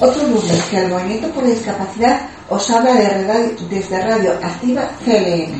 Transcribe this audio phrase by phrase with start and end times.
[0.00, 2.94] Otro lunes que el Movimiento por la Discapacidad os habla
[3.70, 5.54] desde Radio Activa CLN.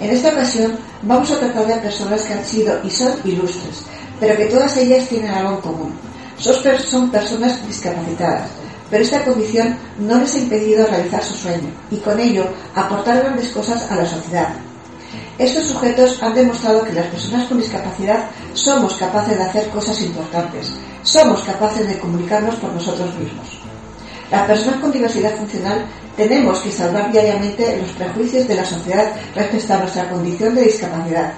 [0.00, 3.82] En esta ocasión vamos a tratar de personas que han sido y son ilustres,
[4.20, 5.92] pero que todas ellas tienen algo en común.
[6.38, 8.48] Son personas discapacitadas,
[8.90, 13.48] pero esta condición no les ha impedido realizar su sueño y con ello aportar grandes
[13.48, 14.54] cosas a la sociedad.
[15.38, 20.72] Estos sujetos han demostrado que las personas con discapacidad somos capaces de hacer cosas importantes,
[21.04, 23.46] somos capaces de comunicarnos por nosotros mismos.
[24.32, 25.86] Las personas con diversidad funcional
[26.16, 31.32] tenemos que salvar diariamente los prejuicios de la sociedad respecto a nuestra condición de discapacidad.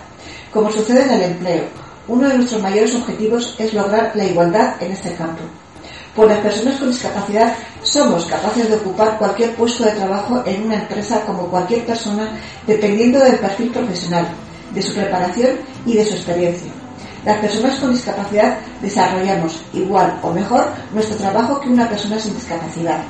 [0.50, 1.64] Como sucede en el empleo,
[2.08, 5.42] uno de nuestros mayores objetivos es lograr la igualdad en este campo.
[6.20, 10.74] Pues las personas con discapacidad somos capaces de ocupar cualquier puesto de trabajo en una
[10.74, 12.28] empresa como cualquier persona
[12.66, 14.28] dependiendo del perfil profesional,
[14.74, 15.52] de su preparación
[15.86, 16.70] y de su experiencia.
[17.24, 23.00] Las personas con discapacidad desarrollamos igual o mejor nuestro trabajo que una persona sin discapacidad.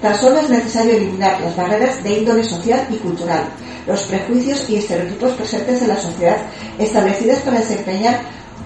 [0.00, 3.46] Tan solo es necesario eliminar las barreras de índole social y cultural,
[3.84, 6.36] los prejuicios y estereotipos presentes en la sociedad
[6.78, 8.20] establecidas para desempeñar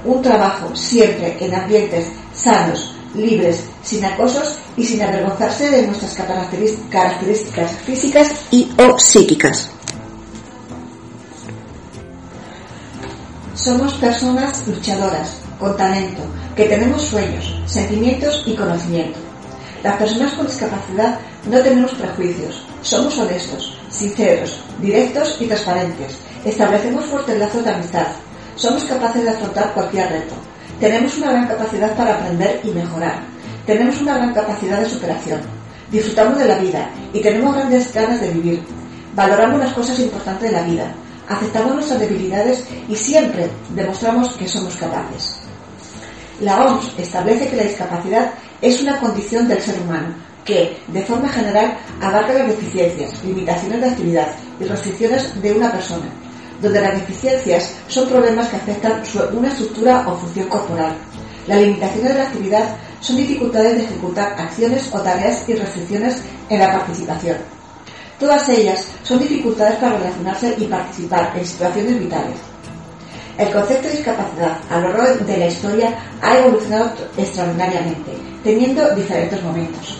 [0.05, 7.72] un trabajo siempre en ambientes sanos, libres, sin acosos y sin avergonzarse de nuestras características
[7.84, 9.71] físicas y o psíquicas.
[13.55, 16.22] Somos personas luchadoras, con talento,
[16.55, 19.19] que tenemos sueños, sentimientos y conocimiento.
[19.82, 21.19] Las personas con discapacidad
[21.50, 26.16] no tenemos prejuicios, somos honestos, sinceros, directos y transparentes.
[26.44, 28.06] Establecemos fuertes lazos de amistad.
[28.56, 30.34] Somos capaces de afrontar cualquier reto.
[30.81, 33.21] Tenemos una gran capacidad para aprender y mejorar.
[33.66, 35.41] Tenemos una gran capacidad de superación.
[35.91, 38.62] Disfrutamos de la vida y tenemos grandes ganas de vivir.
[39.15, 40.93] Valoramos las cosas importantes de la vida.
[41.28, 45.37] Aceptamos nuestras debilidades y siempre demostramos que somos capaces.
[46.41, 48.31] La OMS establece que la discapacidad
[48.62, 53.88] es una condición del ser humano que, de forma general, abarca las deficiencias, limitaciones de
[53.88, 54.28] actividad
[54.61, 56.06] y restricciones de una persona,
[56.60, 59.02] donde las deficiencias son problemas que afectan
[59.32, 60.96] una estructura o función corporal.
[61.46, 66.58] Las limitaciones de la actividad son dificultades de ejecutar acciones o tareas y restricciones en
[66.58, 67.36] la participación.
[68.19, 72.36] Todas ellas son dificultades para relacionarse y participar en situaciones vitales.
[73.38, 78.10] El concepto de discapacidad a lo largo de la historia ha evolucionado extraordinariamente,
[78.42, 79.98] teniendo diferentes momentos.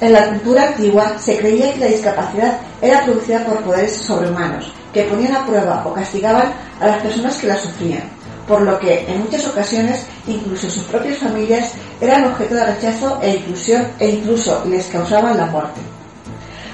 [0.00, 5.04] En la cultura antigua se creía que la discapacidad era producida por poderes sobrehumanos, que
[5.04, 8.02] ponían a prueba o castigaban a las personas que la sufrían,
[8.46, 13.36] por lo que en muchas ocasiones incluso sus propias familias eran objeto de rechazo e,
[13.36, 15.80] inclusión, e incluso les causaban la muerte.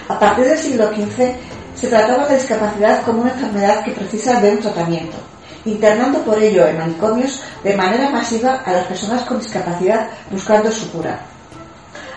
[0.08, 1.34] A partir del siglo XV
[1.74, 5.16] se trataba la discapacidad como una enfermedad que precisa de un tratamiento,
[5.64, 10.90] internando por ello en manicomios de manera masiva a las personas con discapacidad buscando su
[10.90, 11.20] cura.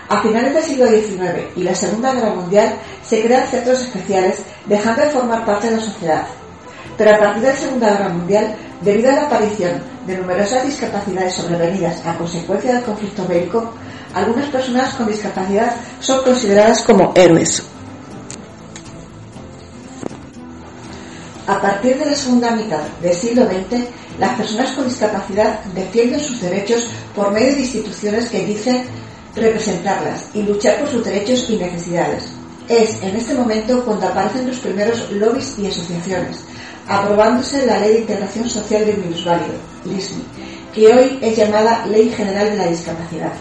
[0.08, 2.74] A finales del siglo XIX y la Segunda Guerra Mundial
[3.04, 6.26] se crean centros especiales dejando de formar parte de la sociedad.
[6.96, 11.34] Pero a partir de la Segunda Guerra Mundial, debido a la aparición de numerosas discapacidades
[11.34, 13.72] sobrevenidas a consecuencia del conflicto bélico,
[14.14, 17.64] algunas personas con discapacidad son consideradas como héroes.
[21.48, 23.82] A partir de la segunda mitad del siglo XX,
[24.20, 26.86] las personas con discapacidad defienden sus derechos
[27.16, 28.84] por medio de instituciones que dicen
[29.34, 32.39] representarlas y luchar por sus derechos y necesidades.
[32.70, 36.38] Es en este momento cuando aparecen los primeros lobbies y asociaciones,
[36.86, 39.54] aprobándose la Ley de Integración Social del Minusválido,
[39.86, 40.22] LISMI,
[40.72, 43.32] que hoy es llamada Ley General de la Discapacidad.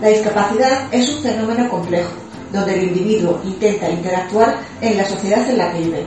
[0.00, 2.08] La discapacidad es un fenómeno complejo,
[2.54, 6.06] donde el individuo intenta interactuar en la sociedad en la que vive,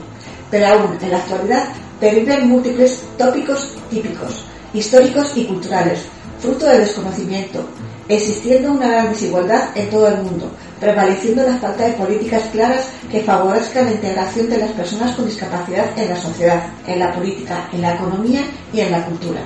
[0.50, 1.66] pero aún en la actualidad
[2.00, 6.06] perviven múltiples tópicos típicos, históricos y culturales,
[6.40, 7.64] fruto del desconocimiento,
[8.08, 10.50] existiendo una gran desigualdad en todo el mundo,
[10.82, 15.86] prevaleciendo la falta de políticas claras que favorezcan la integración de las personas con discapacidad
[15.96, 18.42] en la sociedad, en la política, en la economía
[18.74, 19.42] y en la cultura.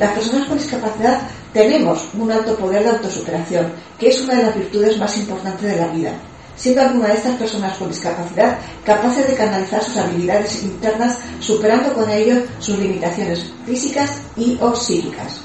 [0.00, 1.20] Las personas con discapacidad
[1.52, 5.76] tenemos un alto poder de autosuperación, que es una de las virtudes más importantes de
[5.76, 6.12] la vida,
[6.56, 12.10] siendo alguna de estas personas con discapacidad capaces de canalizar sus habilidades internas, superando con
[12.10, 15.40] ello sus limitaciones físicas y o psíquicas.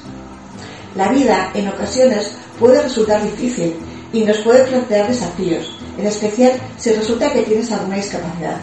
[0.96, 3.76] La vida, en ocasiones, puede resultar difícil
[4.12, 8.58] y nos puede plantear desafíos, en especial si resulta que tienes alguna discapacidad,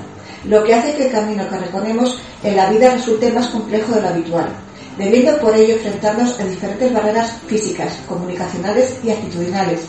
[0.45, 4.01] lo que hace que el camino que recorremos en la vida resulte más complejo de
[4.01, 4.49] lo habitual,
[4.97, 9.81] debiendo por ello enfrentarnos a diferentes barreras físicas, comunicacionales y actitudinales,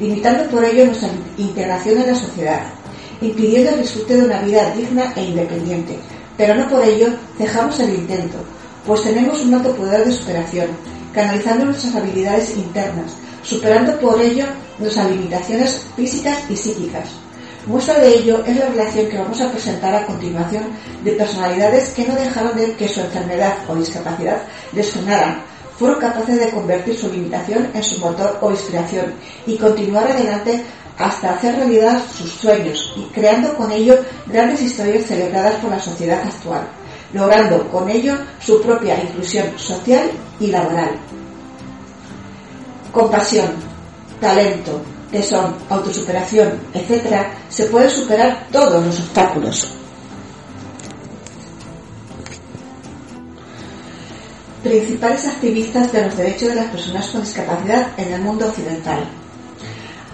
[0.00, 2.62] limitando por ello nuestra integración en la sociedad,
[3.20, 5.98] impidiendo el disfrute de una vida digna e independiente,
[6.36, 8.38] pero no por ello dejamos el intento,
[8.86, 10.68] pues tenemos un alto poder de superación,
[11.12, 13.12] canalizando nuestras habilidades internas,
[13.48, 14.44] superando por ello
[14.78, 17.08] nuestras limitaciones físicas y psíquicas.
[17.66, 20.64] Muestra de ello es la relación que vamos a presentar a continuación
[21.02, 24.42] de personalidades que no dejaron de que su enfermedad o discapacidad
[24.72, 25.42] les frenaran,
[25.78, 29.14] fueron capaces de convertir su limitación en su motor o inspiración
[29.46, 30.64] y continuar adelante
[30.98, 33.96] hasta hacer realidad sus sueños y creando con ello
[34.26, 36.66] grandes historias celebradas por la sociedad actual,
[37.12, 40.10] logrando con ello su propia inclusión social
[40.40, 40.98] y laboral.
[42.92, 43.52] Compasión,
[44.20, 49.68] talento, tesón, autosuperación, etc., se pueden superar todos los obstáculos.
[54.62, 59.04] Principales activistas de los derechos de las personas con discapacidad en el mundo occidental.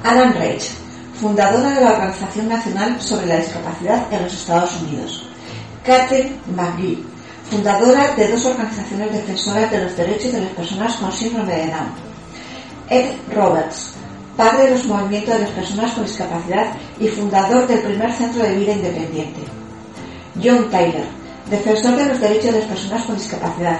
[0.04, 0.70] Alan Reich,
[1.18, 5.26] fundadora de la Organización Nacional sobre la Discapacidad en los Estados Unidos.
[5.84, 7.02] Catherine McGee,
[7.50, 12.13] fundadora de dos organizaciones defensoras de los derechos de las personas con síndrome de Down.
[12.88, 13.92] Ed Roberts,
[14.36, 18.56] padre de los movimientos de las personas con discapacidad y fundador del primer centro de
[18.56, 19.40] vida independiente.
[20.42, 21.06] John Tyler,
[21.50, 23.78] defensor de los derechos de las personas con discapacidad.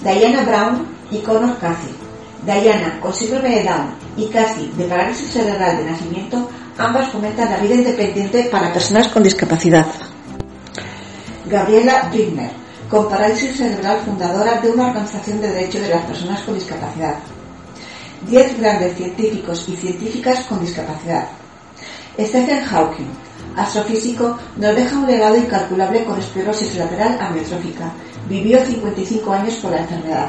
[0.00, 1.94] Diana Brown y Connor Cathy.
[2.44, 3.66] Diana, con síndrome
[4.16, 9.22] y Cathy, de parálisis cerebral de nacimiento, ambas fomentan la vida independiente para personas con
[9.22, 9.86] discapacidad.
[11.46, 12.50] Gabriela Bigner,
[12.90, 17.16] con parálisis cerebral fundadora de una organización de derechos de las personas con discapacidad.
[18.26, 21.28] Diez grandes científicos y científicas con discapacidad.
[22.18, 23.10] Stephen Hawking,
[23.56, 27.92] astrofísico, nos deja un legado incalculable con esclerosis lateral amiotrófica.
[28.28, 30.28] Vivió 55 años con la enfermedad.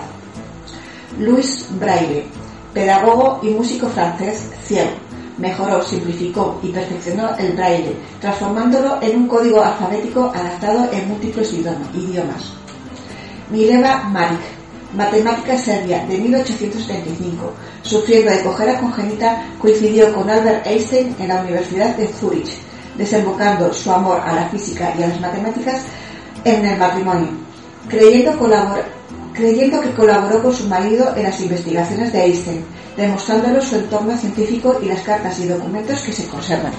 [1.19, 2.25] Louis Braille,
[2.74, 4.92] pedagogo y músico francés ciego.
[5.38, 12.53] Mejoró, simplificó y perfeccionó el braille, transformándolo en un código alfabético adaptado en múltiples idiomas.
[13.50, 14.55] Mileva Maric,
[14.93, 21.95] matemática serbia de 1875, sufriendo de cojera congénita, coincidió con Albert Einstein en la Universidad
[21.95, 22.57] de Zurich,
[22.97, 25.83] desembocando su amor a la física y a las matemáticas
[26.43, 27.29] en el matrimonio,
[27.89, 28.37] creyendo,
[29.33, 32.65] creyendo que colaboró con su marido en las investigaciones de Einstein,
[32.95, 36.71] demostrándolo su entorno científico y las cartas y documentos que se conservan.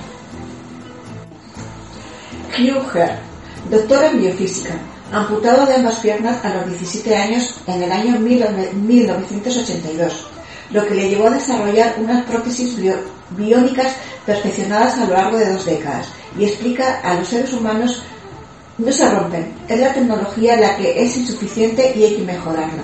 [2.58, 3.18] Hugh Herr,
[3.70, 4.74] doctor en biofísica,
[5.12, 10.26] amputado de ambas piernas a los 17 años en el año 1982,
[10.70, 12.76] lo que le llevó a desarrollar unas prótesis
[13.30, 13.94] biónicas
[14.24, 16.08] perfeccionadas a lo largo de dos décadas
[16.38, 18.02] y explica a los seres humanos
[18.78, 22.82] no se rompen, es la tecnología la que es insuficiente y hay que mejorarla.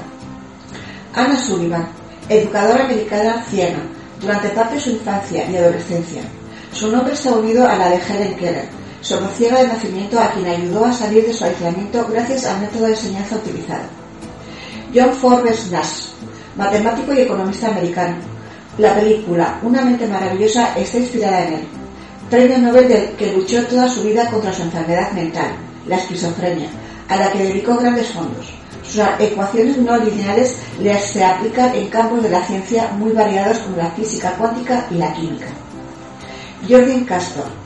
[1.15, 1.87] Anna Sullivan,
[2.29, 3.81] educadora americana ciega,
[4.19, 6.23] durante parte de su infancia y adolescencia.
[6.73, 8.69] Su nombre está unido a la de Helen Keller,
[9.03, 12.93] ciega de nacimiento a quien ayudó a salir de su aislamiento gracias al método de
[12.93, 13.83] enseñanza utilizado.
[14.95, 16.09] John Forbes Nash,
[16.57, 18.17] matemático y economista americano.
[18.79, 21.65] La película Una mente maravillosa está inspirada en él.
[22.31, 25.53] Premio Nobel del que luchó toda su vida contra su enfermedad mental,
[25.87, 26.69] la esquizofrenia,
[27.09, 28.51] a la que dedicó grandes fondos.
[28.83, 33.77] Sus ecuaciones no lineales le se aplican en campos de la ciencia muy variados como
[33.77, 35.47] la física cuántica y la química.
[36.69, 37.62] Jorgen Castor,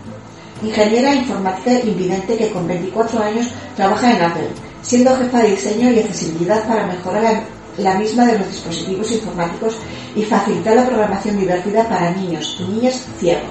[0.63, 4.49] ingeniera informática invidente que con 24 años trabaja en Apple,
[4.83, 7.43] siendo jefa de diseño y accesibilidad para mejorar
[7.79, 9.77] la, misma de los dispositivos informáticos
[10.15, 13.51] y facilitar la programación divertida para niños y niñas ciegos.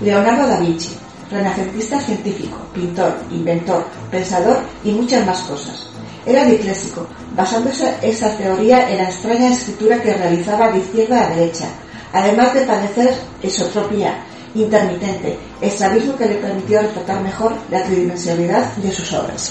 [0.00, 0.90] Leonardo da Vinci,
[1.30, 5.88] renacentista científico, pintor, inventor, pensador y muchas más cosas.
[6.26, 11.66] Era disléxico, basándose esa teoría en la extraña escritura que realizaba de izquierda a derecha,
[12.12, 14.24] además de padecer esotropía
[14.54, 19.50] intermitente, estrabismo que le permitió retratar mejor la tridimensionalidad de sus obras.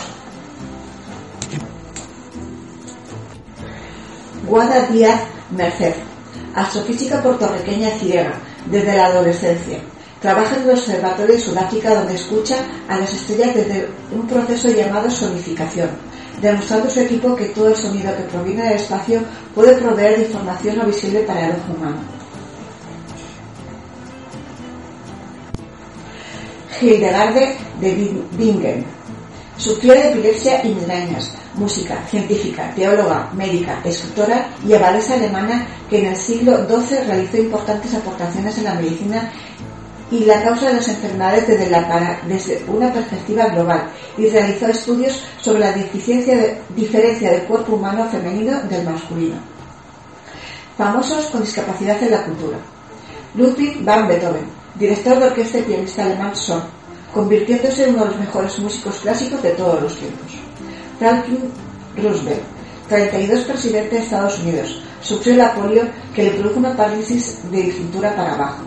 [4.47, 5.93] Guada Díaz Merced,
[6.55, 8.33] astrofísica puertorriqueña ciega,
[8.69, 9.79] desde la adolescencia.
[10.21, 12.55] Trabaja en el Observatorio de Sudáfrica donde escucha
[12.87, 15.89] a las estrellas desde un proceso llamado sonificación,
[16.41, 19.19] demostrando su equipo que todo el sonido que proviene del espacio
[19.53, 22.22] puede proveer información no visible para el ojo humano.
[26.83, 27.93] Hildegarde de
[28.37, 28.85] Bingen.
[29.57, 36.07] Sufrió de epilepsia y migrañas, música, científica, teóloga, médica, escritora y avalesa alemana que en
[36.07, 39.31] el siglo XII realizó importantes aportaciones en la medicina
[40.11, 45.71] y la causa de las enfermedades desde una perspectiva global y realizó estudios sobre la
[45.71, 49.35] de, diferencia del cuerpo humano femenino del masculino.
[50.77, 52.57] Famosos con discapacidad en la cultura.
[53.35, 56.61] Ludwig van Beethoven, director de orquesta y pianista alemán son,
[57.13, 60.31] convirtiéndose en uno de los mejores músicos clásicos de todos los tiempos.
[60.99, 61.51] Franklin
[61.97, 62.41] Roosevelt,
[62.89, 65.83] 32 presidente de Estados Unidos, sufrió la polio
[66.15, 68.63] que le produjo una parálisis de cintura para abajo.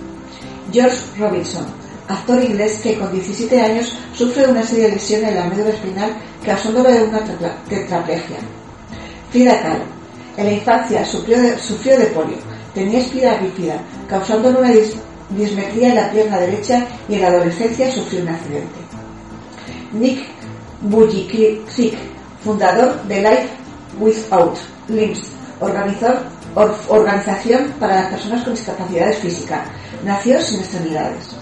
[0.72, 1.66] George Robinson,
[2.08, 6.10] actor inglés que con 17 años sufre una serie de lesiones en la médula espinal
[6.44, 7.20] causándole una
[7.68, 8.36] tetraplegia.
[9.30, 9.84] Frida Kahlo,
[10.36, 12.36] en la infancia sufrió de, sufrió de polio,
[12.74, 14.70] tenía espina bífida, causándole una
[15.30, 18.78] dismetría en la pierna derecha y en la adolescencia sufrió un accidente.
[19.92, 20.26] Nick
[20.82, 21.96] Bujicic,
[22.44, 23.48] fundador de Life
[23.98, 24.56] Without
[24.88, 25.30] Limbs,
[26.88, 29.66] organización para las personas con discapacidades físicas,
[30.04, 31.36] nació sin extremidades.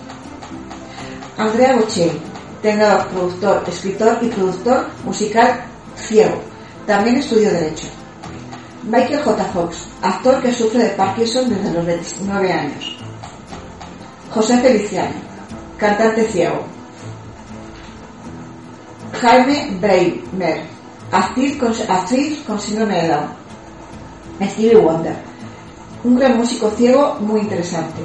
[1.36, 2.20] Andrea Bocelli,
[2.62, 5.64] tenor, productor, escritor y productor musical
[5.96, 6.40] ciego,
[6.86, 7.88] también estudió Derecho.
[8.84, 9.44] Michael J.
[9.46, 13.03] Fox, actor que sufre de Parkinson desde los 29 años.
[14.34, 15.14] José Feliciano,
[15.78, 16.64] cantante ciego.
[19.20, 20.64] Jaime Breimer,
[21.12, 23.28] actriz con, actriz síndrome de Down.
[24.42, 25.14] Stevie Wonder,
[26.02, 28.02] un gran músico ciego muy interesante.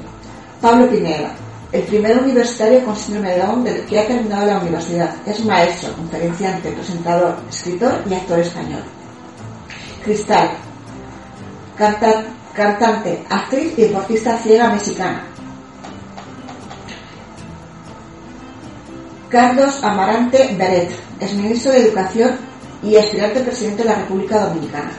[0.61, 1.31] Pablo Pineda,
[1.71, 5.15] el primer universitario con síndrome de Down que ha terminado la universidad.
[5.25, 8.83] Es maestro, conferenciante, presentador, escritor y actor español.
[10.03, 10.51] Cristal,
[11.75, 15.28] cantante, actriz y deportista ciega mexicana.
[19.29, 22.31] Carlos Amarante Beret, es ministro de Educación
[22.81, 24.91] y aspirante presidente de la República Dominicana.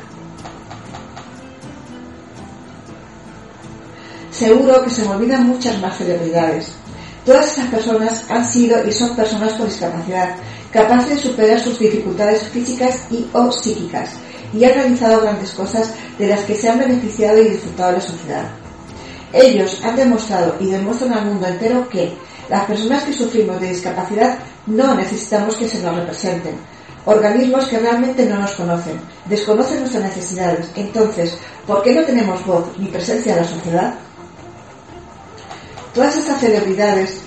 [4.31, 6.73] Seguro que se me olvidan muchas más celebridades.
[7.27, 10.37] Todas estas personas han sido y son personas con discapacidad,
[10.71, 14.11] capaces de superar sus dificultades físicas y o psíquicas,
[14.55, 18.49] y han realizado grandes cosas de las que se han beneficiado y disfrutado la sociedad.
[19.33, 22.17] Ellos han demostrado y demuestran al mundo entero que
[22.51, 26.57] las personas que sufrimos de discapacidad no necesitamos que se nos representen.
[27.05, 30.69] Organismos que realmente no nos conocen, desconocen nuestras necesidades.
[30.75, 33.95] Entonces, ¿por qué no tenemos voz ni presencia en la sociedad?
[35.95, 37.21] Todas estas celebridades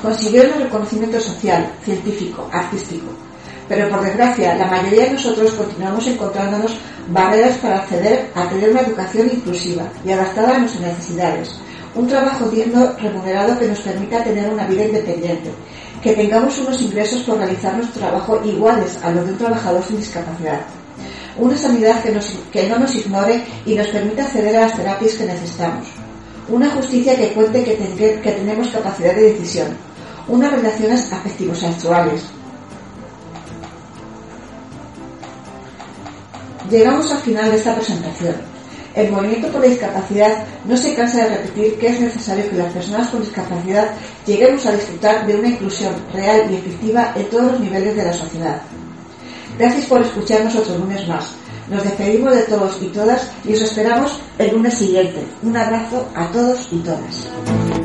[0.00, 3.08] consiguieron el reconocimiento social, científico, artístico.
[3.68, 8.80] Pero por desgracia, la mayoría de nosotros continuamos encontrándonos barreras para acceder a tener una
[8.80, 11.54] educación inclusiva y adaptada a nuestras necesidades,
[11.98, 15.50] un trabajo digno, remunerado que nos permita tener una vida independiente,
[16.00, 19.96] que tengamos unos ingresos por realizar nuestro trabajo iguales a los de un trabajador sin
[19.96, 20.60] discapacidad,
[21.36, 25.88] una sanidad que, no nos ignore y nos permita acceder a las terapias que necesitamos,
[26.48, 27.76] una justicia que cuente que,
[28.22, 29.76] que tenemos capacidad de decisión,
[30.28, 32.22] unas relaciones afectivos sexuales.
[36.70, 38.47] Llegamos al final de esta presentación.
[38.98, 42.72] El movimiento por la discapacidad no se cansa de repetir que es necesario que las
[42.72, 43.92] personas con discapacidad
[44.26, 48.12] lleguemos a disfrutar de una inclusión real y efectiva en todos los niveles de la
[48.12, 48.60] sociedad.
[49.56, 51.30] Gracias por escucharnos otro lunes más.
[51.70, 55.22] Nos despedimos de todos y todas y os esperamos el lunes siguiente.
[55.44, 57.77] Un abrazo a todos y todas.